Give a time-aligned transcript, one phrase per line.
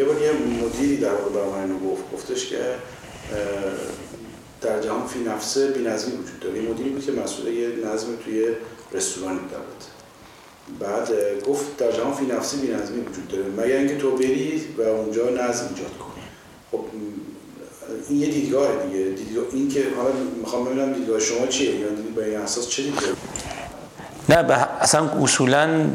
[0.00, 2.56] یه بار یه مدیری در برای من گفت گفتش که
[4.60, 6.62] در جهان فی نفسه بی‌نظمی وجود داره.
[6.62, 8.46] یه مدیری بود که مسئول یه نظم توی
[8.92, 9.84] رستوران بود.
[10.80, 11.08] بعد
[11.48, 13.44] گفت در جهان فی نفسه بی‌نظمی وجود داره.
[13.44, 16.22] مگر اینکه تو بری و اونجا نظم ایجاد کنی.
[16.72, 16.84] خب
[18.08, 19.04] این یه دیدگاه دیگه.
[19.04, 20.10] دیدگاه این که حالا
[20.40, 23.10] می‌خوام ببینم دیدگاه شما چیه؟ یا دیدگاه به این اساس چه دیدگاه
[24.28, 25.90] نه اصلا اصولا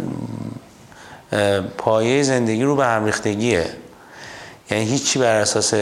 [1.77, 3.65] پایه زندگی رو به هم ریختگیه.
[4.71, 5.73] یعنی هیچی بر اساس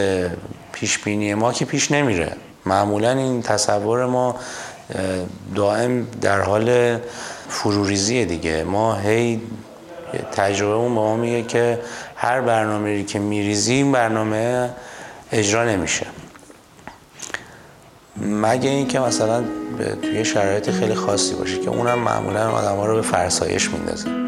[0.72, 2.32] پیش بینی ما که پیش نمیره.
[2.66, 4.36] معمولا این تصور ما
[5.54, 6.98] دائم در حال
[7.48, 8.64] فروریزیه دیگه.
[8.64, 9.40] ما هی
[10.32, 11.80] تجربه اون به ما میگه که
[12.16, 14.70] هر برنامه که میریزیم برنامه
[15.32, 16.06] اجرا نمیشه.
[18.16, 19.44] مگه اینکه مثلا
[20.02, 24.23] توی شرایط خیلی خاصی باشه که اونم معمولا آدم ها رو به فرسایش میندازه.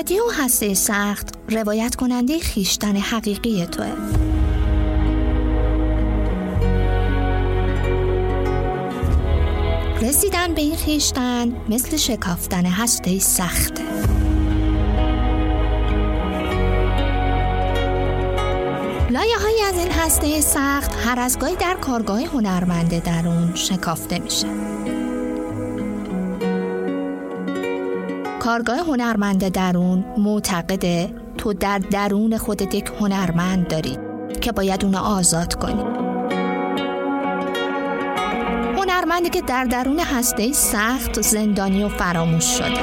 [0.00, 3.86] رادیو هسته سخت روایت کننده خیشتن حقیقی توه.
[10.02, 13.82] رسیدن به این خیشتن مثل شکافتن هسته سخته.
[19.10, 24.69] لایه های از این هسته سخت هر از گاهی در کارگاه هنرمنده درون شکافته میشه.
[28.50, 33.98] کارگاه هنرمند درون معتقده تو در درون خودت یک هنرمند داری
[34.40, 35.82] که باید اونو آزاد کنی.
[38.76, 42.80] هنرمندی که در درون هسته سخت زندانی و فراموش شده.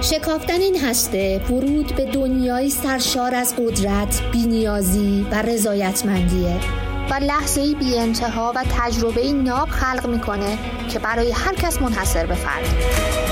[0.00, 6.85] شکافتن این هسته ورود به دنیای سرشار از قدرت، بینیازی و رضایتمندیه.
[7.10, 10.58] و لحظه بی انتها و تجربه ناب خلق می‌کنه
[10.92, 13.25] که برای هر کس منحصر به فرد.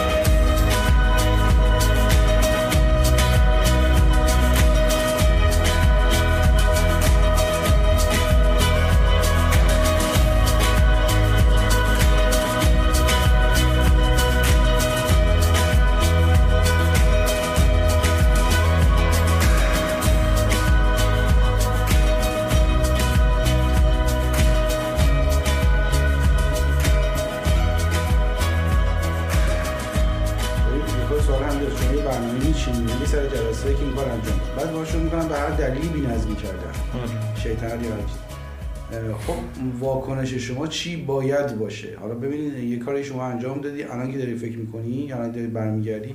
[39.26, 39.34] خب
[39.78, 44.34] واکنش شما چی باید باشه؟ حالا ببینید یه کاری شما انجام دادی الان که داری
[44.34, 46.14] فکر می‌کنی الان داری برمیگردی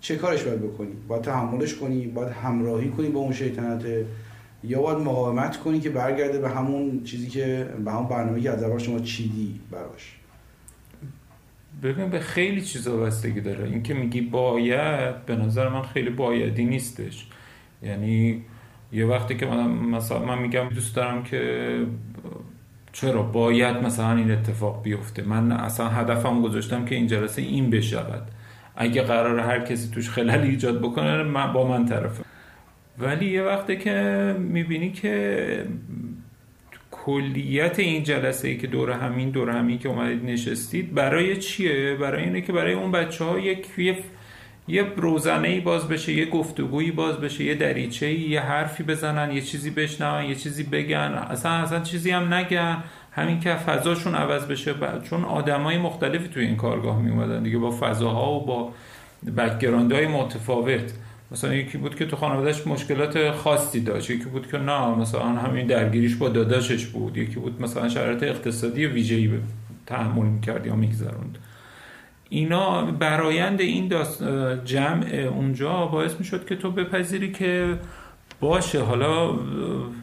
[0.00, 3.84] چه کارش باید بکنی؟ باید تحملش کنی باید همراهی کنی با اون شیطنت
[4.64, 8.62] یا باید مقاومت کنی که برگرده به همون چیزی که به همون برنامه که از
[8.62, 10.16] اول شما چیدی براش؟
[11.82, 13.64] ببین به خیلی چیزا بستگی داره.
[13.64, 17.26] این که میگی باید به نظر من خیلی بایدی نیستش.
[17.82, 18.42] یعنی
[18.94, 21.78] یه وقتی که من مثلا من میگم دوست دارم که
[22.92, 25.22] چرا باید مثلا این اتفاق بیفته.
[25.22, 28.22] من اصلا هدفم گذاشتم که این جلسه این بشود.
[28.76, 32.24] اگه قرار هر کسی توش خلل ایجاد بکنه من با من طرفه.
[32.98, 35.66] ولی یه وقتی که می‌بینی که
[36.90, 42.24] کلیت این جلسه ای که دور همین دور همین که اومدید نشستید برای چیه؟ برای
[42.24, 43.66] اینه که برای اون بچه ها یک
[44.68, 49.40] یه روزنه ای باز بشه یه گفتگویی باز بشه یه دریچه یه حرفی بزنن یه
[49.40, 51.26] چیزی بشنون یه چیزی بگن.
[51.30, 52.84] اصلا اصلا چیزی هم نگن.
[53.12, 57.70] همین که فضاشون عوض بشه چون آدمای مختلفی توی این کارگاه می اومدن دیگه با
[57.70, 58.72] فضاها و با
[59.90, 60.92] های متفاوت.
[61.30, 65.66] مثلا یکی بود که تو خانوادهش مشکلات خاصی داشت یکی بود که نه مثلا همین
[65.66, 67.16] درگیریش با داداشش بود.
[67.16, 69.30] یکی بود مثلا شرایط اقتصادی ویژه‌ای
[69.86, 71.38] تحمل می‌کرد یا میگذروند.
[72.28, 73.92] اینا برایند این
[74.64, 77.78] جمع اونجا باعث می‌شد که تو بپذیری که
[78.40, 78.80] باشه.
[78.80, 79.30] حالا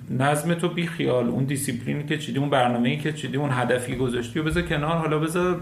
[0.09, 4.39] نظم تو بی خیال اون دیسیپلینی که چیدی اون برنامه‌ای که چیدی اون هدفی گذاشتی
[4.39, 4.97] و بذار کنار.
[4.97, 5.61] حالا بذار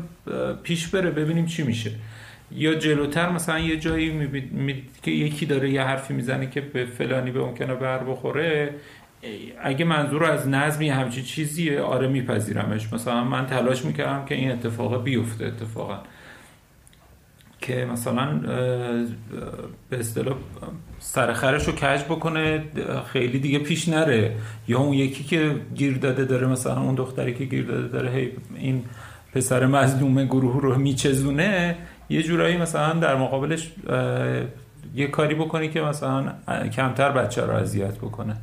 [0.63, 1.91] پیش بره ببینیم چی میشه.
[2.51, 7.31] یا جلوتر مثلا یه جایی می‌بینید که یکی داره یه حرفی می‌زنه که به فلانی
[7.31, 8.75] به ممکنه بر بخوره
[9.63, 12.93] اگه منظور از نظمی همچی چیزیه آره میپذیرمش.
[12.93, 15.99] مثلا من تلاش می‌کردم که این اتفاق بیفته اتفاقا.
[17.69, 18.39] که مثلا
[19.89, 20.35] به اصطلاح
[20.99, 22.63] سرخرش رو کج بکنه
[23.13, 24.35] خیلی دیگه پیش نره.
[24.67, 28.31] یا اون یکی که گیر داده داره مثلا اون دختری که گیر داده داره هی
[28.55, 28.83] این
[29.33, 31.75] پسر مظلوم گروه رو میچزونه
[32.09, 33.71] یه جورایی مثلا در مقابلش
[34.95, 36.33] یه کاری بکنی که مثلا
[36.75, 38.35] کمتر بچه رو اذیت بکنه.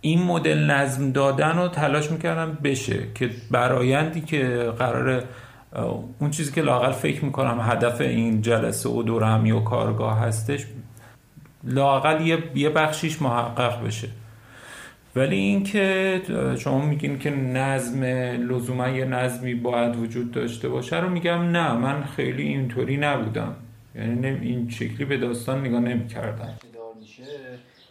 [0.00, 5.22] این مدل نظم دادن رو تلاش می‌کردم بشه که برایندی که قرار
[6.18, 10.66] اون چیزی که لاقل فکر می‌کنم هدف این جلسه و دور همی و کارگاه هستش
[11.64, 14.08] لاقل یه, یه بخشیش محقق بشه.
[15.16, 16.22] ولی اینکه
[16.58, 18.04] شما میگین که نظم
[18.50, 23.56] لزوما یه نظمی باید وجود داشته باشه رو میگم نه من خیلی اینطوری نبودم.
[23.94, 26.54] یعنی این شکلی به داستان نگاه نمی‌کردم.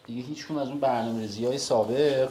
[0.07, 2.29] دیگه هیچ از اون برنامه‌ریزی های سابق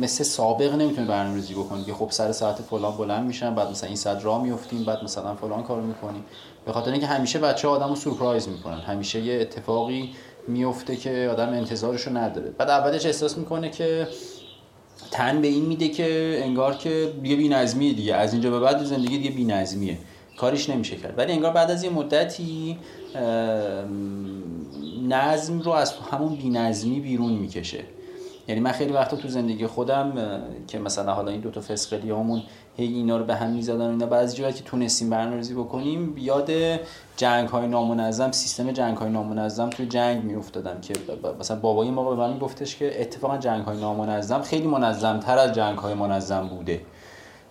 [0.00, 1.84] مثل سابق نمی‌تونه برنامه‌ریزی بکنه.
[1.84, 5.34] که خب سر ساعت فلان بلند میشن بعد مثلا این صد راه میفتیم بعد مثلا
[5.34, 6.24] فلان کارو می‌کنیم.
[6.66, 8.78] به خاطر اینکه همیشه بچه آدمو سورپرایز می‌کنن.
[8.80, 10.10] همیشه یه اتفاقی
[10.48, 12.50] میفته که آدم انتظارشو نداره.
[12.50, 14.08] بعد اولش احساس می‌کنه که
[15.10, 18.14] تن به این میده که انگار که یه بی‌نظمیه دیگه.
[18.14, 19.98] از اینجا به بعد زندگی دیگه بی‌نظمیه.
[20.36, 21.18] کاریش نمیشه کرد.
[21.18, 22.78] ولی انگار بعد از یه مدتی
[25.08, 27.84] نظم رو از همون بی‌نظمی بیرون می‌کشه.
[28.48, 30.12] یعنی من خیلی وقتا تو زندگی خودم
[30.66, 32.42] که مثلا حالا این دوتا فسقلی همون
[32.76, 36.50] هی اینا رو به هم می‌زدن اینا بعضی جایی که تونستیم برنامه‌ریزی بکنیم یاد
[37.16, 40.94] جنگ های نامنظم سیستم جنگ های نامنظم توی جنگ میافتادم که
[41.40, 45.52] مثلا بابای ما به من گفتش که اتفاقا جنگ های نامنظم خیلی منظم تر از
[45.52, 46.80] جنگ های منظم بوده.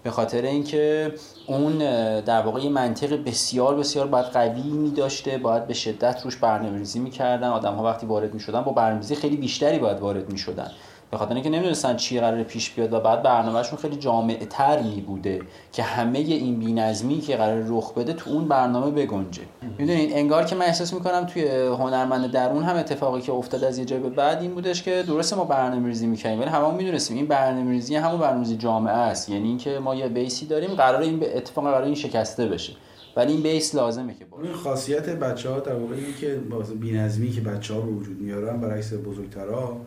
[0.04, 1.14] به خاطر اینکه
[1.48, 1.78] اون
[2.22, 7.00] در واقع یه منطق بسیار بسیار باید قوی می داشته باید به شدت روش برنامه‌ریزی
[7.00, 7.48] می‌کردن.
[7.48, 10.72] آدم ها وقتی وارد می‌شدن با برنامه‌ریزی خیلی بیشتری باید وارد می‌شدن.
[11.12, 15.02] به خاطر اینکه نمی‌دونستن چی قرار پیش بیاد و بعد برنامهشون خیلی جامع تر می
[15.02, 15.42] بوده
[15.72, 19.42] که همه این بی‌نظمی که قرار رخ بده تو اون برنامه بگنجه.
[19.78, 23.86] می‌دونین انگار که من احساس می‌کنم توی هنرمند درون هم اتفاقی که افتاد از یه
[23.86, 27.96] جای به بعد این بودش که درسته ما برنامه‌ریزی می‌کنیم ولی همون می‌دونستیم این برنامه‌ریزی
[27.96, 29.30] همون برنامه‌ریزی جامعه است.
[29.30, 32.74] یعنی اینکه ما یه بیسی داریم قرار این به اتفاق قرار این شکسته بشه.
[33.16, 34.54] ولی این بیس لازمه که باشه.
[34.54, 36.40] خاصیت بچه ها در واقع که
[36.80, 39.78] بی‌نظمی که بچه ها به وجود میارن برعکس بزرگترها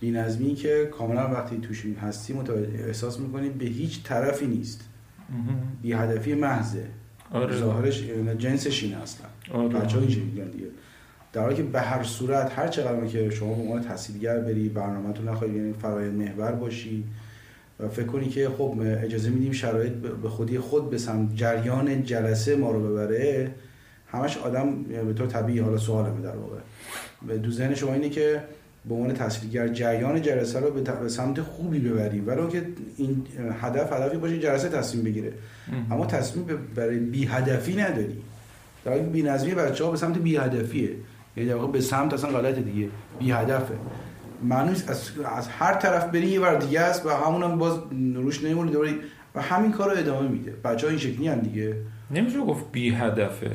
[0.00, 2.34] بینظمی که کاملا وقتی توش هستی
[2.86, 4.80] احساس می‌کنیم به هیچ طرفی نیست.
[5.82, 6.84] بی هدفی محضه.
[7.32, 7.56] آره.
[7.56, 8.02] ظاهرش
[8.38, 9.68] جنسش این اصلا آره.
[9.68, 10.66] بچه اینجوری دیگه.
[11.32, 15.12] در حالی که به هر صورت هر چقدر که شما به عنوان تحصیلگر بری برنامه
[15.12, 17.04] تو نخواهی یعنی فرایند محور باشی
[17.80, 22.56] و فکر کنی که خب اجازه میدیم شرایط به خودی خود به سمت جریان جلسه
[22.56, 23.50] ما رو ببره
[24.06, 26.58] همش آدم به طور طبیعی حالا سوالمه در واقع.
[27.36, 28.42] دو ذهن شما اینه که
[28.88, 32.28] به عنوان تحصیلگر جریان جلسه رو به سمت خوبی ببریم.
[32.28, 32.66] ولی که
[32.96, 33.26] این
[33.60, 35.32] هدف هدفی باشه جلسه تصمیم بگیره.
[35.90, 38.22] اما تصمیم برای بی هدفی نداری.
[38.84, 40.90] در حالی بی نظمی بچه ها به سمت بی هدفیه
[41.36, 42.88] یعنی در به سمت اصلا غلط دیگه.
[43.18, 43.74] بی هدفه
[44.42, 47.78] معنی از, از هر طرف بری یه ور دیگه است و همون هم باز
[48.14, 48.94] روش نمیمونه دوباره.
[49.34, 50.50] و همین کار رو ادامه میده.
[50.50, 51.76] بچه ها این شکلی هم دیگه.
[52.10, 53.50] نمیشه گفت بی هدفه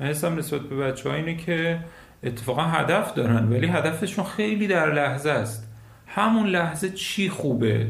[0.00, 1.78] من حسم نسبت به بچه ها اینه که
[2.24, 5.68] اتفاقا هدف دارن ولی هدفشون خیلی در لحظه است.
[6.06, 7.86] همون لحظه چی خوبه؟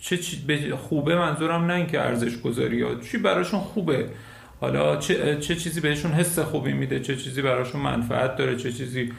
[0.00, 4.08] چه چی خوبه منظورم نه اینکه ارزش گذاری ها چی براشون خوبه.
[4.60, 9.12] حالا چه, چه چیزی بهشون حس خوبی میده چه چیزی براشون منفعت داره چه چیزی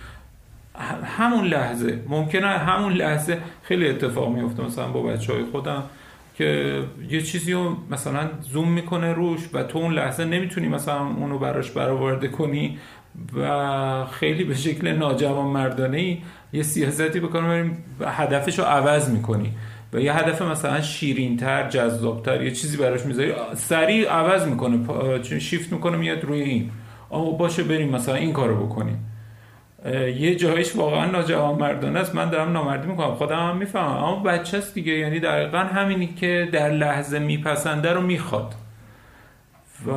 [1.04, 2.00] همون لحظه.
[2.08, 4.64] ممکنه همون لحظه خیلی اتفاق میفته.
[4.64, 5.84] مثلا با بچه های خودم
[6.38, 11.40] که یه چیزی رو مثلا زوم می‌کنه روش و تو اون لحظه نمی‌تونی مثلا اونو
[11.40, 12.80] براش برآورده کنی.
[13.38, 16.18] و خیلی به شکل ناجوان مردانه ای
[16.54, 19.52] یه سیاستی بکنم بریم هدفش رو عوض می‌کنی.
[19.94, 25.98] و یه هدف مثلا شیرینتر جذابتر یه چیزی براش می‌ذاری سریع عوض می‌کنه شیفت می‌کنه
[25.98, 26.72] میاد روی این.
[27.12, 29.06] اما باشه بریم مثلا این کارو بکنیم.
[30.18, 32.16] یه جایش واقعا ناجوان مردانه است.
[32.16, 33.16] من دارم نامردی می‌کنم.
[33.16, 34.04] خودم هم می‌فهمم.
[34.04, 34.94] اما بچه است دیگه.
[34.94, 38.56] یعنی دقیقا همینی که در لحظه میپسنده رو می‌خواد.
[39.86, 39.92] و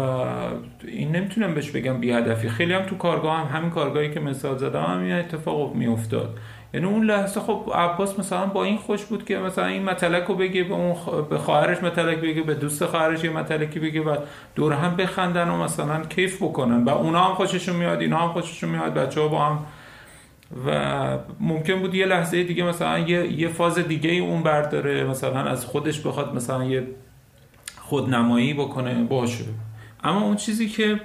[0.84, 4.58] این نمی‌تونم بهش بگم بی هدفی خیلی هم تو کارگاه هم همین کارگاهی که مثال
[4.58, 6.38] زدم هم این اتفاق میافتاد.
[6.74, 10.34] یعنی اون لحظه خب عباس مثلا با این خوش بود که مثلا این متلک رو
[10.34, 10.94] بگه به اون
[11.30, 14.16] به خواهرش متلک بگه به دوست خواهرش یه متلکی بگه و
[14.54, 16.84] دور هم بخندن و مثلا کیف بکنن.
[16.84, 19.58] و اونا هم خوششون میاد اینا هم خوششون میاد بچه ها با هم.
[20.66, 25.64] و ممکن بود یه لحظه دیگه مثلا یه, یه فاز دیگه اون برداره مثلا از
[25.64, 26.86] خودش بخواد مثلا یه
[27.80, 28.94] خودنمایی بکنه.
[28.94, 29.44] باشه.
[30.04, 31.00] اما اون چیزی که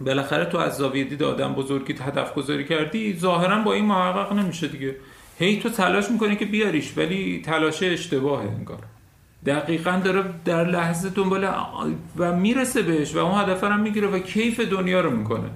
[0.00, 4.68] بالاخره تو از زاویه دید آدم بزرگی هدف گذاری کردی ظاهرا با این محقق نمیشه
[4.68, 4.96] دیگه.
[5.38, 8.78] هی تو تلاش می‌کنی که بیاریش ولی تلاش اشتباهه انگار.
[9.46, 11.48] دقیقا داره در لحظه دنبال
[12.16, 15.50] و می‌رسه بهش و اون هدف هم می‌گیره و کیف دنیا رو می‌کنه.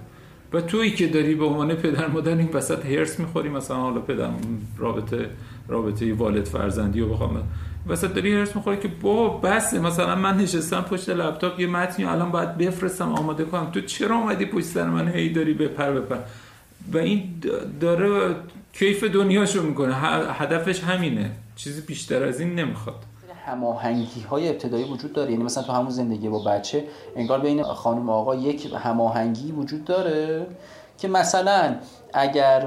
[0.53, 4.31] و تویی که داری به عنوان پدر مادر این وسط هرس می‌خوری مثلا حالا پدر
[4.79, 5.31] رابطه
[5.69, 7.43] رابطه والد فرزندی رو بخوام
[7.89, 12.31] وسط داری هرس می‌خوری که با بس مثلا من نشستم پشت لپتاپ یه متنی الان
[12.31, 13.71] باید بفرستم آماده کنم.
[13.71, 16.17] تو چرا اومدی پشت سر من هی داری بپر بپر
[16.93, 17.43] و این
[17.81, 18.35] داره
[18.73, 19.95] کیف دنیاشو می‌کنه.
[20.33, 21.31] هدفش همینه.
[21.57, 22.97] چیزی بیشتر از این نمی‌خواد.
[23.47, 25.31] هماهنگی های ابتدایی وجود داره.
[25.31, 26.85] یعنی مثلا تو همون زندگی با بچه
[27.17, 30.47] انگار بین خانم آقا یک هماهنگی وجود داره
[30.99, 31.77] که مثلا
[32.15, 32.67] اگر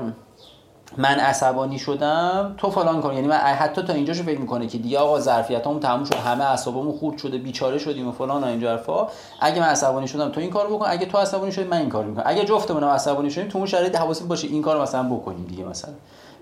[0.98, 5.00] من عصبانی شدم تو فلان کن یعنی من حتی تا اینجاشو فکر می‌کنه که دیگه
[5.00, 9.08] آقا ظرفیتامون تموم شد همه اعصابمون خورد شده بیچاره شدیم و فلان و این حرفا
[9.39, 12.10] اگه من عصبانی شدم تو این کارو بکن اگه تو عصبانی شدی من این کارو
[12.10, 12.24] می‌کنم.
[12.25, 15.93] اگه جفتمون عصبانی شدیم تو اون شرایط حواست باشه این کارو مثلا بکنیم دیگه مثلا.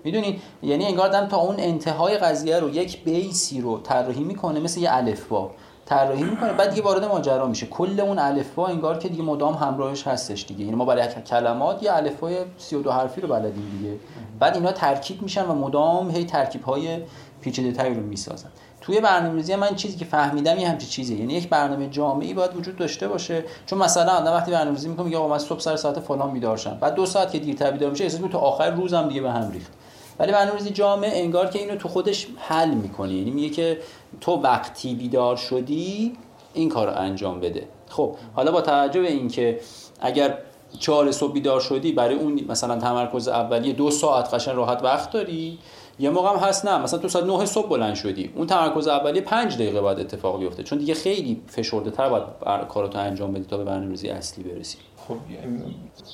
[0.04, 4.80] می‌دونید یعنی انگار دم تا اون انتهای قضیه رو یک بیسی رو طراحی می‌کنه مثل
[4.80, 5.50] یه الفبا
[5.88, 7.66] طراحی می‌کنه بعد دیگه وارد ماجرا میشه.
[7.66, 10.64] کل اون الفبا انگار که دیگه مدام همراهش هستش دیگه.
[10.64, 13.96] یعنی ما برای کلمات یه الفبای 32 حرفی رو بلدیم دیگه.
[14.40, 16.98] بعد اینا ترکیب میشن و مدام هی ترکیب های
[17.40, 18.48] پیچیده تری رو می‌سازن.
[18.80, 22.76] توی برنامه‌ریزی من چیزی که فهمیدم یه همچین چیزی یعنی یک برنامه جامعی باید وجود
[22.76, 23.44] داشته باشه.
[23.66, 26.78] چون مثلا آدم وقتی برنامه‌ریزی می‌کنه میگه آقا من صبح سر ساعت فلان بیدار شم.
[26.80, 29.72] بعد دو ساعت که دیرتر بیدار میشه احساس تو آخر روزم دیگه به هم ریخت.
[30.18, 33.12] ولی برنامه‌ریزی جامع انگار که اینو تو خودش حل می‌کنه.
[33.12, 33.78] یعنی میگه که
[34.20, 36.12] تو وقتی بیدار شدی
[36.54, 37.68] این کار رو انجام بده.
[37.88, 39.60] خب حالا با توجه به اینکه
[40.00, 40.38] اگر
[40.78, 45.58] چهار صبح بیدار شدی برای اون مثلا تمرکز اولیه دو ساعت قشن راحت وقت داری
[46.00, 46.78] یه موقع هم هست نه.
[46.78, 50.62] مثلا تو ساعت 9 صبح بلند شدی اون تمرکز اولیه 5 دقیقه بعد اتفاق بیفته.
[50.62, 52.24] چون دیگه خیلی فشرده تر باید
[52.68, 54.78] کاراتو انجام بدی تا به برنامه‌ریزی اصلی برسی.
[55.08, 55.16] خب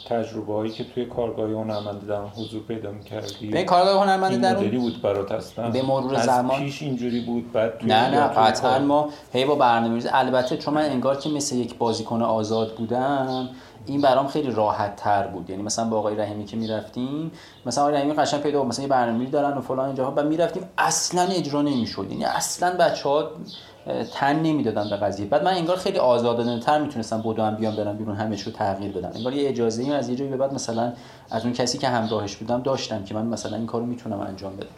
[0.08, 4.70] تجربه هایی که توی کارگاه هنرمندی در حضور پیدا می‌کردی به کارگاه هنرمندی در اون
[4.70, 9.44] بود برات اصلا؟ به مرور زمان پیش اینجوری بود؟ بعد نه نه قطعا ما هی
[9.44, 13.48] با برنامه‌ریزی البته چون من انگار که مثل یک بازیکن آزاد بودم
[13.86, 15.50] این برام خیلی راحت تر بود.
[15.50, 17.30] یعنی مثلا با آقای رحیمی که می‌رفتیم
[17.66, 18.68] مثلا آقای رحیمی قشنگ پیدا بود.
[18.68, 20.10] مثلا یه برنامه‌ای دارن و فلان اینجاها.
[20.10, 22.06] بعد می‌رفتیم اصلا اجرا نمی‌شد.
[22.10, 23.30] یعنی اصلا بچه‌ها
[24.14, 25.26] تن نمی‌دادن به قضیه.
[25.26, 29.10] بعد من انگار خیلی آزادانه تر می‌تونستم هم بیام برم بیرون همه رو تغییر بدم
[29.14, 30.92] انگار یه اجازه ای از یه جایی به بعد مثلا
[31.30, 34.68] از اون کسی که همراهش بودم داشتم که من مثلا این کارو می‌تونم انجام بدم.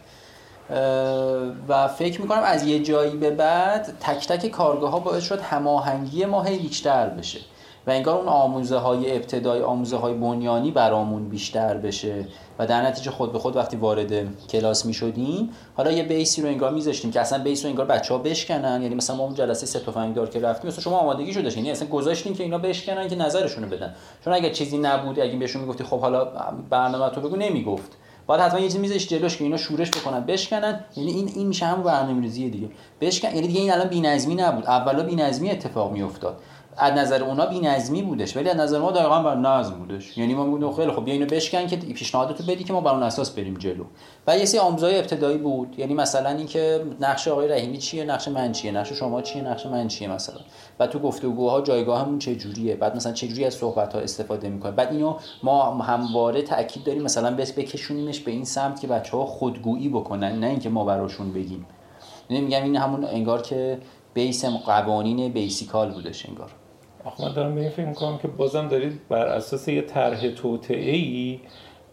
[1.67, 6.25] و فکر می‌کنم از یه جایی به بعد تک تک کارگاه ها باعث شد هماهنگی
[6.25, 7.39] ما هی بیشتر بشه.
[7.87, 12.25] و انگار اون آموزه های ابتدایی آموزه های بنیانی برامون بیشتر بشه.
[12.59, 14.11] و در نتیجه خود به خود وقتی وارد
[14.47, 18.13] کلاس می شدیم حالا یه بیسی رو انگار میذاشتیم که اصلا بیس رو انگار بچه
[18.13, 18.81] ها بشکنن.
[18.81, 21.71] یعنی مثلا ما اون جلسه سه تفنگ دار که رفتیم مثلا شما آمادگی شده یعنی
[21.71, 23.95] اصلا گذاشتیم که اینا بشکنن که نظرشون رو بدن.
[24.25, 26.25] چون اگه چیزی نبود اگه بهشون می‌گفتی خب حالا
[26.69, 27.91] برنامه تو بگو نمی‌گفت.
[28.27, 30.79] بعد حتما یه چیزی میذاش جلوش که اینا شورش بکنن بشکنن.
[30.95, 32.69] یعنی این این میشه همون برنامه‌ریزی دیگه.
[33.01, 34.65] بشکن یعنی دیگه این الان بی‌نظمی نبود.
[34.65, 36.37] اولا بی‌نظمی اتفاق میافتاد.
[36.77, 40.17] از نظر اونا بی‌نظمی بودش ولی از نظر ما دقیقاً بر نظم بودش.
[40.17, 43.03] یعنی ما می‌گفتیم خیلی خب بیا اینو بشکن که پیشنهاداتو بدی که ما بر اون
[43.03, 43.83] اساس بریم جلو.
[44.27, 45.79] و یه سری آموزهای ابتدایی بود.
[45.79, 49.87] یعنی مثلا اینکه نقش آقای رحیمی چیه نقش من چیه نقش شما چیه نقش من
[49.87, 50.39] چیه مثلا.
[50.79, 54.71] و تو گفتگوها جایگاهمون چه جوریه بعد مثلا چه جوری از صحبت ها استفاده می‌کنه
[54.71, 59.25] بعد اینو ما همواره تاکید داریم مثلا بس بکشونیمش به این سمت که بچه ها
[59.25, 61.65] خودگویی بکنن نه اینکه ما براشون بگیم.
[62.29, 63.79] یعنی این همون انگار که
[64.13, 66.51] بیس قوانین بیسیکال بودش انگار.
[67.05, 70.95] آخه من دارم به این فکر می‌کنم که بازم دارید بر اساس یه طرح توطعه
[70.95, 71.39] ای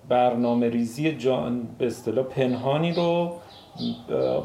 [0.08, 3.32] برنامه ریزی جان به اصطلاح پنهانی رو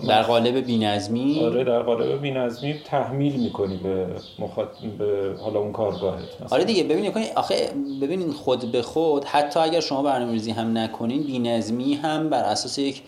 [0.07, 4.07] در قالب بینظمی؟ آره در قالب بینظمی تحمیل می‌کنی به
[4.39, 4.67] مخاط...
[4.97, 7.55] به حالا اون کارگاهت آره دیگه ببینید آخه
[8.01, 13.01] ببینید خود به خود حتی اگر شما برنامه‌ریزی هم نکنین بینظمی هم بر اساس یک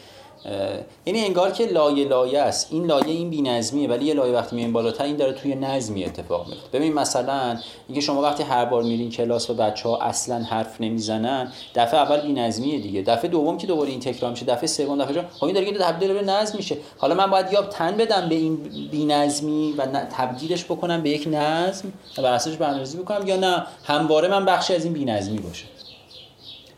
[1.06, 2.68] یعنی انگار که لایه لایه است.
[2.72, 6.48] این لایه این بی‌نظمیه ولی یه لایه وقتی میایم بالاتر این داره توی نظمی اتفاق
[6.48, 10.82] میفته ببین مثلا اینکه شما وقتی هر بار میرین کلاس و بچه ها اصلا حرف
[10.82, 13.02] نمی‌زنن دفعه اول بی‌نظمیه دیگه.
[13.02, 16.22] دفعه دوم که دوباره این تکرار میشه دفعه سوم دفعه خب این داره تبدیل به
[16.22, 16.78] نظم میشه.
[16.98, 18.56] حالا من باید یا تن بدم به این
[18.92, 19.86] بی‌نظمی و
[20.18, 24.76] تبدیلش بکنم به یک نظم و بر اساسش برنامه‌ریزی بکنم یا نه؟ همواره من بخشی
[24.76, 25.66] از این بی‌نظمی باشه.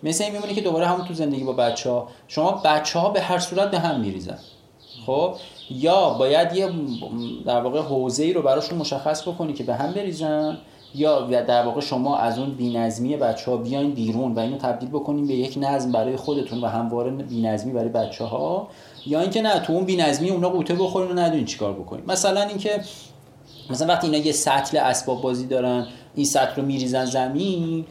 [0.03, 3.21] مثل این میمونه که دوباره همون تو زندگی با بچه ها شما بچه ها به
[3.21, 4.37] هر صورت به هم میریزن.
[5.05, 5.35] خب؟
[5.69, 6.71] یا باید یه
[7.45, 10.57] در واقع حوزه ای رو براشون مشخص بکنی که به هم بریزن
[10.95, 15.27] یا در واقع شما از اون بی‌نظمی بچه ها بیاین بیرون و اینو تبدیل بکنین
[15.27, 18.67] به یک نظم برای خودتون و همواره بی‌نظمی برای بچه ها
[19.05, 22.05] یا اینکه نه تو اون بی‌نظمی اونا قوطه بخورین و ندونین چیکار بکنین.
[22.07, 22.81] مثلا اینکه
[23.69, 27.85] مثلا وقتی اینا یه سطل اسباب بازی دارن این سطل رو میریزن زمین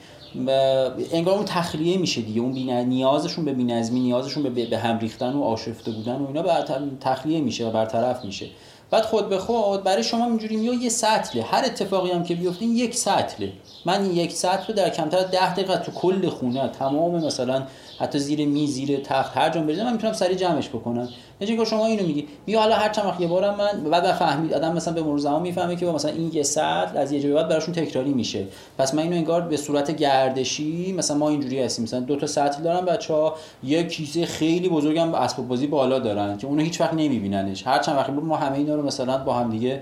[1.12, 2.40] انگار اون تخلیه میشه دیگه.
[2.40, 2.52] اون
[2.88, 6.64] نیازشون به بینظمی نیازشون به به هم ریختن و آشفته بودن و اینا بر
[7.00, 8.46] تخلیه میشه و برطرف میشه.
[8.90, 11.42] بعد خود به خود برای شما اینجوری میاد یه سطله.
[11.42, 13.52] هر اتفاقی هم که بیفته یک سطله.
[13.84, 17.62] من یک سطل رو در کمتر از 10 دقیقه تو کل خونه تمام مثلا
[17.98, 21.08] حتی زیر میز زیر تخت هر جا بریزم من می‌تونم سری جمعش بکنم.
[21.40, 24.54] یه که شما اینو میگی می حالا هر چند وقت یه بارم من بعد فهمید
[24.54, 27.48] آدم مثلا به مرور زمان می‌فهمه که مثلا این یه سطل از یه جایی بعد
[27.48, 28.44] براشون تکراری میشه.
[28.78, 32.84] پس من اینو انگار به صورت گردشی مثلا ما اینجوری هستیم مثلا دو تا دارم
[32.84, 33.34] بچه‌ها
[33.64, 37.66] یه کیسه خیلی بزرگم اسباب بازی بالا دارن که اونو هیچ وقت نمیبیننش.
[37.66, 39.80] هر چند وقت ما همه اینا رو مثلا با هم دیگه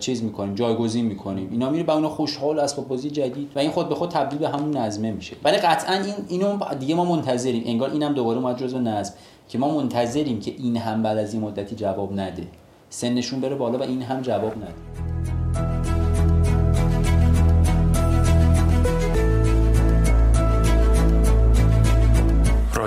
[0.00, 1.48] چیز می‌کنیم جایگزین می‌کنیم.
[1.50, 3.50] اینا میره با اون خوشحال اسباب بازی جدید.
[3.56, 5.36] و این خود به خود تبدیل به همون نظمه میشه.
[5.44, 7.62] ولی قطعا این اینو دیگه ما منتظریم.
[7.66, 9.14] انگار اینم دوباره اومد جزء نظم.
[9.48, 12.46] که ما منتظریم که این هم بعد از این مدتی جواب نده.
[12.90, 15.35] سنشون بره بالا و این هم جواب نده.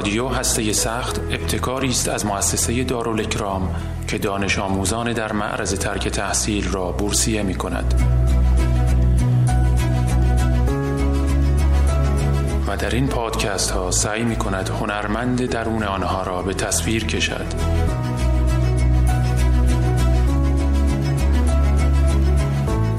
[0.09, 3.75] رادیو هسته سخت ابتکاری است از مؤسسه دارالکرام
[4.07, 7.93] که دانش آموزان در معرض ترک تحصیل را بورسیه می کند.
[12.67, 17.45] و در این پادکست ها سعی می کند هنرمند درون آنها را به تصویر کشد.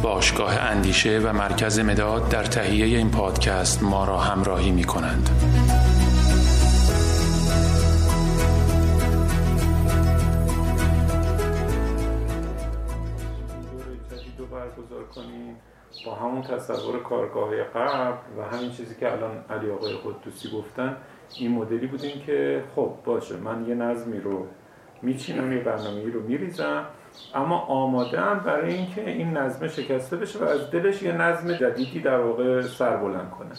[0.03, 5.50] باشگاه اندیشه و مرکز مداد در تهیه این پادکست ما را همراهی می کنند.
[16.07, 20.97] با همون تصور کارگاه قبل و همین چیزی که الان علی آقای قدوسی گفتن
[21.39, 24.47] این مدلی بودیم که خب باشه من یه نظمی رو
[25.03, 26.87] میچینم یه برنامه رو میریزم
[27.35, 32.01] اما آماده هم برای اینکه این نظم شکسته بشه و از دلش یه نظم جدیدی
[32.01, 33.51] در واقع سر بلند کنه.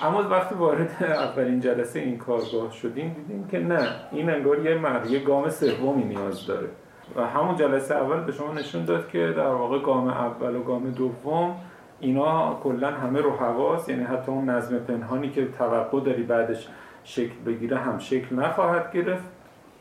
[0.00, 5.18] اما وقتی وارد اولین جلسه این کارگاه شدیم دیدیم که نه این انگار یه مرگه
[5.18, 6.68] گام سومی نیاز داره.
[7.16, 10.90] و همون جلسه اول به شما نشون داد که در واقع گام اول و گام
[10.90, 11.56] دوم
[12.00, 16.68] اینا کلا همه رو حواس یعنی حتی اون نظم پنهانی که توقع داری بعدش
[17.04, 19.24] شکل بگیره هم شکل نخواهد گرفت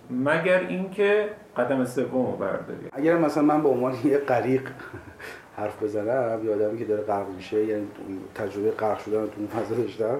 [0.09, 2.87] مگر اینکه قدم سوم رو برداری.
[2.93, 4.69] اگر مثلا من به عنوان یه غریق
[5.57, 7.87] حرف بزنم یا آدمی که داره غرق میشه یعنی
[8.35, 10.17] تجربه غرق شدن تو اون فضا داشتم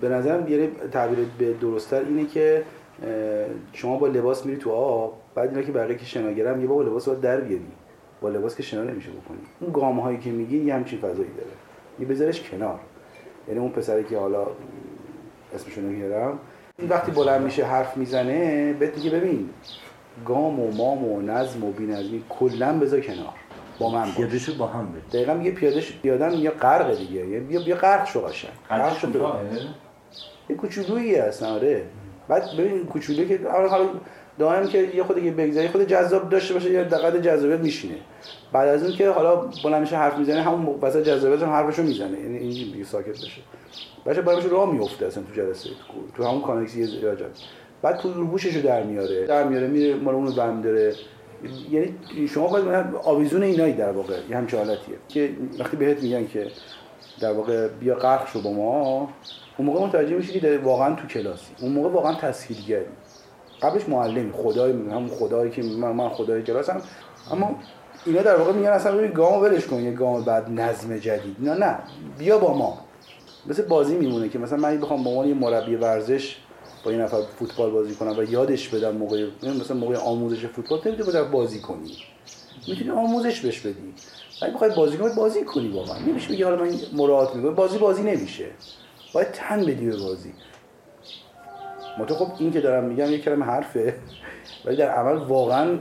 [0.00, 2.64] به نظرم یه تعبیر به درستتر اینه که
[3.72, 7.08] شما با لباس میری تو آب بعد اینا که بقیه که شناگرم یه با لباس
[7.08, 7.66] رو در بیاری.
[8.20, 9.38] با لباس که شنا نمیشه بکنی.
[9.60, 11.50] اون گام هایی که میگی یه همچین فضایی داره.
[12.00, 12.80] یه بذارش کنار.
[13.48, 14.46] یعنی اون پسری که حالا
[15.54, 16.38] اسمشو نمیارم
[16.78, 19.50] این وقتی بلند میشه حرف می‌زنه بهت دیگه ببین
[20.26, 23.34] گام و مام و نظم و بی‌نظمی کلا بذار کنار.
[23.78, 24.50] با من باش.
[24.50, 27.22] با هم بده دقیقا میگه پیادهش پیادن میگه غرق دیگه.
[27.22, 28.52] بیا بیا غرق شو قشنگ.
[28.70, 29.08] غرق شو
[30.50, 31.82] یه کوچولویی هست آره.
[32.28, 33.88] بعد ببین کوچولویی که حالا
[34.38, 37.94] دائم که یه خود یه بگذاری خود جذاب داشته باشه یه دقت جذابیت میشینه.
[38.52, 42.20] بعد از اون که حالا بلند میشه حرف می‌زنه همون واسه جذابیت هم حرفشو می‌زنه.
[42.20, 43.42] یعنی این دیگه ساکت بشه.
[44.06, 45.70] بچه باید راه میفته اصلا تو جلسه
[46.16, 47.16] تو همون کانکسی یه
[47.82, 49.26] بعد تو روبوششو در میاره.
[49.26, 50.94] در میاره میره مال اونو برمی داره.
[51.70, 51.94] یعنی
[52.28, 54.96] شما باید آویزون اینایی در واقع یه همچه حالتیه.
[55.08, 56.46] که وقتی بهت میگن که
[57.20, 59.08] در واقع بیا غرق شو با ما
[59.58, 61.52] اون موقع متوجه میشی که واقعا تو کلاسی.
[61.60, 62.84] اون موقع واقعا تسهیلگری.
[63.62, 66.80] قبلش معلمی خدای همون خدایی که من من خدای کلاسم.
[67.32, 67.56] اما
[68.06, 71.36] اینا در واقع میگن اصلا ببین گام ولش کن یه گام بعد نظم جدید.
[71.40, 71.78] نه نه.
[72.18, 72.78] بیا با ما.
[73.46, 76.36] مثل بازی میمونه که مثلا من بخوام با عنوان یه مربی ورزش
[76.84, 81.12] با این نفر فوتبال بازی کنم و یادش بدم موقع مثلا موقع آموزش فوتبال نمی‌تونی
[81.12, 81.96] با بازی کنی.
[82.68, 83.94] می‌تونی آموزش بهش بدی.
[84.42, 85.98] اگه بخوای بازی کنی بازی کنی واقعا.
[85.98, 87.54] نمیشه بگی حالا من مراعات می‌کنم.
[87.54, 88.46] بازی بازی نمیشه.
[89.12, 90.32] باید تن بدی به بازی.
[92.04, 93.94] تو خب این که دارم میگم یک کلمه حرفه
[94.64, 95.78] ولی در عمل واقعا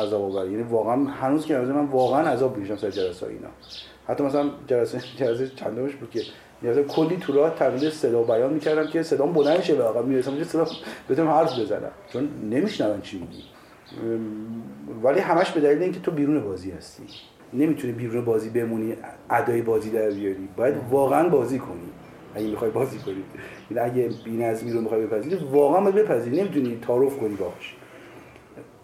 [0.00, 3.48] عذاب آور یعنی واقعا هنوز که من واقعا عذاب می‌کشم سر جلسه اینا.
[4.08, 6.22] حتی مثلا جلسه جلسه چندمش بود که
[6.62, 10.44] یعنی کلی تو راه تمرین صدا بیان می‌کردم که صدام بلند شه آقا می‌رسم که
[10.44, 10.66] صدا
[11.10, 11.90] بتونم حرف بزنم.
[12.12, 13.42] چون نمیشنون چی میگی.
[15.02, 17.02] ولی همش به دلیل اینکه تو بیرون بازی هستی.
[17.52, 18.96] نمی‌تونی بیرون بازی بمونی
[19.30, 20.48] ادای بازی در بیاری.
[20.56, 21.88] باید واقعا بازی کنی.
[22.34, 23.24] اگه می‌خوای بازی کنی.
[23.70, 26.40] یعنی اگه بی‌نظمی رو می‌خوای بپذیری واقعا باید بپذیری.
[26.40, 27.74] نمی‌تونی تعارف کنی باهاش.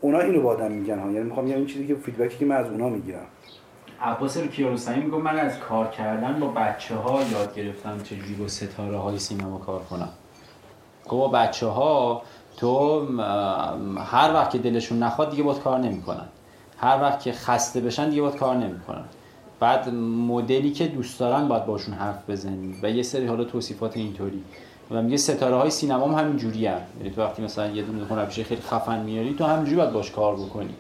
[0.01, 1.11] اونا اینو با آدم میگن ها.
[1.11, 3.27] یعنی می‌خوام یه این چیزی که فیدبکی که من از اونا می‌گیرم.
[4.03, 8.49] عباس رو کیارستمی میگم من از کار کردن با بچه ها یاد گرفتم چجوری با
[8.49, 10.09] ستاره های سینما کار کنم.
[11.05, 12.23] خب با بچه ها
[12.57, 13.07] تو
[13.99, 16.27] هر وقت که دلشون نخواد دیگه باید کار نمی‌کنن.
[16.79, 19.05] هر وقت که خسته بشن دیگه باید کار نمی‌کنن.
[19.61, 19.89] بعد
[20.29, 24.43] مدلی که دوست دارن باید باشون حرف بزنی و یه سری حالا توصیفات اینطوری.
[24.91, 28.05] و میگه ستاره های سینما هم همین جوری هم یعنی تو وقتی مثلا یه دونه
[28.05, 30.75] هنرپیشه خیلی خفن میاری تو همینجوری باید باش کار بکنی.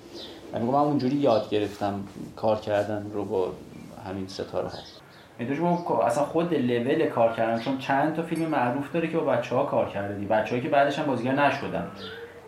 [0.52, 2.00] من من اونجوری یاد گرفتم
[2.36, 3.52] کار کردن رو با
[4.08, 4.78] همین ستاره ها
[5.38, 5.60] می‌دونی
[6.06, 9.64] اصلا خود لول کار کردن چون چند تا فیلم معروف داره که با بچه ها
[9.64, 11.86] کار کرده دی بچه‌ای که بعدش هم بازیگر نشدن.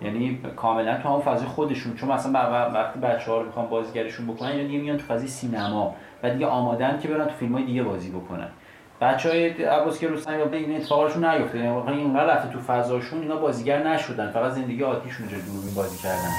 [0.03, 1.97] یعنی کاملا تو همون فضای خودشون.
[1.97, 2.33] چون مثلا
[2.75, 5.95] وقتی بچه ها رو می‌خوان بازیگرشون بکنن یعنی دیگه میان تو فضای سینما.
[6.23, 8.49] و دیگه آمادن که برن تو فیلم های دیگه بازی بکنن.
[9.01, 11.59] بچه های عباس که روستن یا این اتفاقشون نیفته.
[11.59, 14.31] یعنی واقعا اینقدر رفته تو فضاشون اینا بازیگر نشدن.
[14.31, 16.31] فقط زندگی آتیشون دوربین بازی کردن.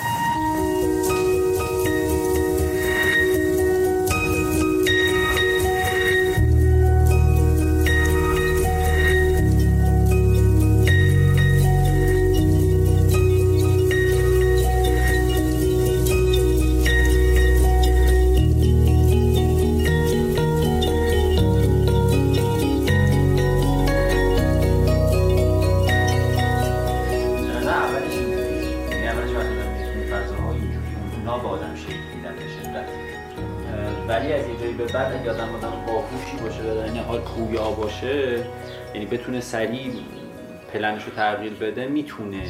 [38.94, 39.92] بتونه سریع
[40.74, 42.44] پلنش رو تغییر بده می‌تونه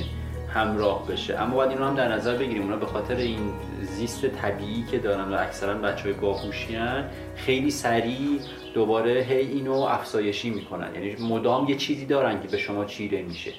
[0.54, 1.40] همراه بشه.
[1.40, 2.62] اما باید این رو هم در نظر بگیریم.
[2.62, 3.40] اونا به خاطر این
[3.82, 6.78] زیست طبیعی که دارن و اکثرا بچه های باهوشی
[7.36, 8.40] خیلی سریع
[8.74, 10.96] دوباره هی اینو افزایشی می‌کنن.
[10.96, 13.52] یعنی مدام یه چیزی دارن که به شما چیره میشه.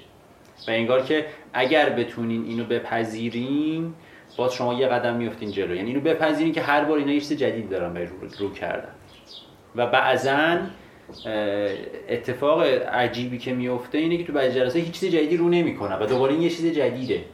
[0.68, 3.94] و انگار که اگر بتونین اینو بپذیرین
[4.36, 5.74] باز شما یه قدم میفتین جلو.
[5.74, 8.88] یعنی اینو بپذیرین که هر بار اینا یه چیز جدید دارن به رو, رو کردن.
[9.76, 10.56] و بعضا
[12.08, 12.62] اتفاق
[12.92, 16.32] عجیبی که میفته اینه که تو بعضی جلسه هیچ چیز جدیدی رو نمی‌کنه و دوباره
[16.32, 17.24] این یه چیز جدیده.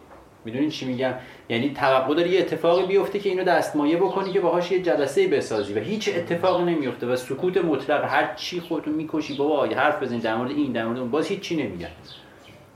[0.45, 1.15] می‌دونین چی میگم؟
[1.49, 5.73] یعنی توقع داری یه اتفاقی بیفته که اینو دستمایه بکنی که باهاش یه جلسه بسازی
[5.73, 10.23] و هیچ اتفاقی نمیفته و سکوت مطلق هر چی خودتون می‌کشی بابا یه حرف بزنید
[10.23, 11.89] در مورد این در مورد اون باز هیچ چی نمیگن.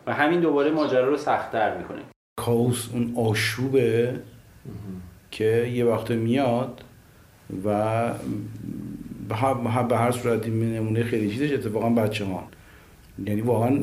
[0.07, 2.01] و همین دوباره ماجرا رو سختتر می‌کنه.
[2.41, 4.21] کاوس اون آشوبه
[5.31, 6.85] که یه وقت میاد
[7.65, 8.11] و
[9.29, 12.49] به هر صورت این نمونه خیلی چیزش اتفاقا بچه ها
[13.27, 13.79] یعنی واقعا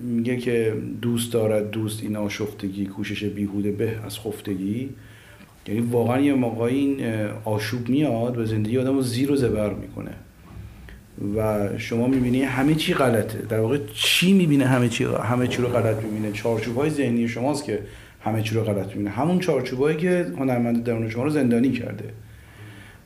[0.00, 4.88] میگه که دوست دارد دوست این آشفتگی کوشش بیهوده به از خفتگی.
[5.66, 10.10] یعنی واقعا یه موقعی این آشوب میاد و زندگی آدم رو زیر و زبر می‌کنه.
[11.36, 13.38] و شما می‌بینی همه چی غلطه.
[13.38, 17.64] در واقع چی می‌بینه همه چی همه چی رو غلط می‌بینه؟ چارچوب های ذهنی شماست
[17.64, 17.78] که
[18.20, 19.10] همه چی رو غلط می‌بینه.
[19.10, 22.04] همون چارچوبایی که هنرمند درون شما رو زندانی کرده.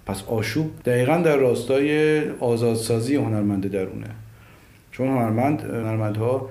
[0.06, 4.06] پس آشوب دقیقا در راستای آزادسازی هنرمند درونه.
[4.92, 6.50] چون هنرمند هنرمندها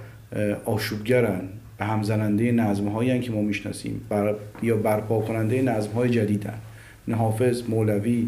[0.66, 1.42] آشوبگرن
[1.78, 4.36] به همزننده نظم هایی که ما می‌شناسیم بر...
[4.64, 6.60] یا برپا کننده نظم های جدیدن
[7.12, 8.28] حافظ مولوی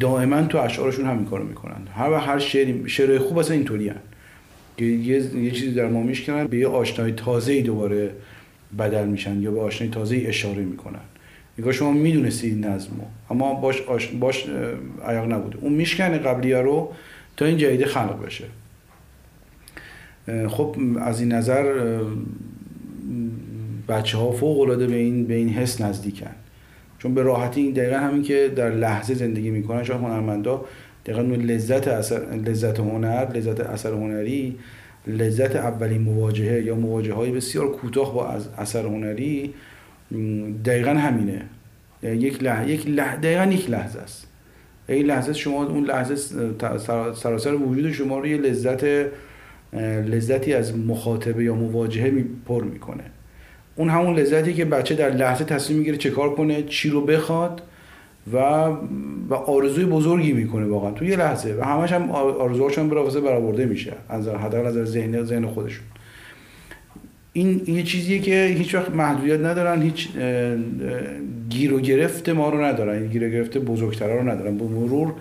[0.00, 3.96] دائما تو اشعارشون همین کارو می‌کنن هر هر شعر شعر خوب اصلا اینطوری هن.
[4.78, 8.10] یه, یه چیزی در ما میشکنن به یه آشنای تازه دوباره
[8.78, 11.00] بدل میشن یا به آشنای تازه اشاره می‌کنن.
[11.60, 14.06] نگاه شما می‌دونستی این نظمو اما باش آش...
[14.06, 14.46] باش
[15.06, 15.58] عیاق نبوده.
[15.60, 16.92] اون میشکنه قبلی رو
[17.36, 18.44] تا این جدید خلق بشه.
[20.48, 21.98] خب از این نظر
[23.88, 26.30] بچه ها فوق العاده به این به این حس نزدیکن.
[26.98, 30.64] چون به راحتی این دقیقا همین که در لحظه زندگی می‌کنن شاید هنرمندا
[31.06, 34.56] دقیقا لذت اثر لذت هنر لذت اثر هنری
[35.06, 39.54] لذت اولین مواجهه یا مواجهه های بسیار کوتاه با اثر هنری
[40.64, 41.42] دقیقا همینه.
[42.02, 44.26] یک لحظه یک لحظه دقیقا یک لحظه است.
[44.88, 46.16] این لحظه شما اون لحظه
[47.14, 48.84] سراسر وجود شما رو یه لذت
[50.06, 53.04] لذتی از مخاطبه یا مواجهه می پر می‌کنه.
[53.76, 57.62] اون همون لذتی که بچه در لحظه تصمیم می‌گیره چه کار کنه چی رو بخواد
[58.32, 58.36] و
[59.28, 61.54] و آرزوی بزرگی می‌کنه واقعا تو یه لحظه.
[61.54, 63.92] و همش هم آرزوهاشون برآورده میشه.
[64.08, 65.84] از حداقل از ذهن ذهن خودشون.
[67.32, 70.08] این یه چیزیه که هیچ وقت محدودیت ندارن هیچ
[71.50, 73.02] گیر و گرفت ما رو ندارن.
[73.02, 74.58] این گیر و گرفت بزرگترها رو ندارن.
[74.58, 75.12] به مرور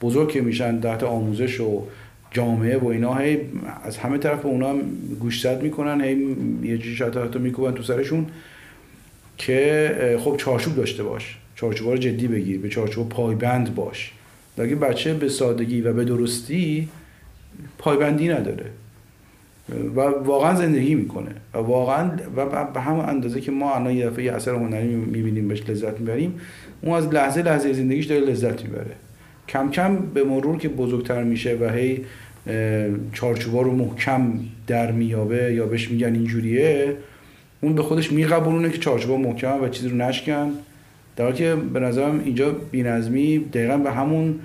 [0.00, 1.82] بزرگ که میشن تحت آموزش و
[2.30, 3.38] جامعه و اینا هی
[3.84, 4.80] از همه طرف اونا هم
[5.20, 8.26] گوشزد می‌کنن هی یه چیزی حتی می‌کنن تو سرشون
[9.38, 11.36] که خب چارچوب داشته باش.
[11.54, 14.12] چارچوب رو جدی بگیر به چارچوب پایبند باش.
[14.58, 16.88] اگه بچه به سادگی و به درستی
[17.78, 18.66] پایبندی نداره.
[19.96, 21.30] و واقعا زندگی می‌کنه.
[21.54, 25.48] و واقعا و به همون اندازه که ما الان یه دفعه یه اثر هنری می‌بینیم
[25.48, 26.34] بهش لذت می‌بریم
[26.82, 28.90] اون از لحظه لحظه زندگیش داره لذت می‌بره.
[29.48, 32.04] کم کم به مرور که بزرگتر میشه و هی
[33.12, 34.32] چارچوبا رو محکم
[34.66, 36.96] در میابه یا بهش میگن اینجوریه
[37.60, 40.50] اون به خودش میقبولونه که چارچوبا محکم و چیزی رو نشکن.
[41.16, 44.38] در حالی که به نظرم اینجا بینظمی دقیقا به همون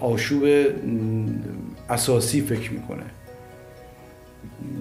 [0.00, 0.44] آشوب
[1.90, 3.02] اساسی فکر می‌کنه.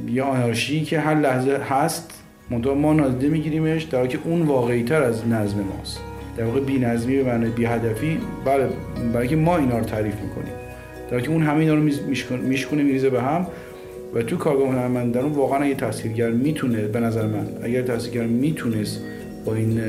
[0.10, 2.12] یه آنارشی که هر لحظه هست
[2.49, 5.99] منتها ما نادیده میگیریمش در که اون واقعی تر از نظم ماست.
[6.38, 8.67] در واقع بی نظمی به معنی بی هدفی بله
[9.13, 10.53] برای که ما اینا رو تعریف می‌کنیم.
[11.12, 11.82] در که اون همه اینا رو
[12.47, 13.47] میشکونه میریزه به هم
[14.13, 19.01] و تو کارگاه هنرمندان واقعا اگه تحصیلگر می‌تونه به نظر من اگر تحصیلگر می‌تونست
[19.45, 19.82] با این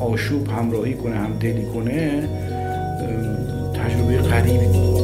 [0.00, 2.28] آشوب همراهی کنه همدلی کنه
[3.74, 4.99] تجربه غریبی بود.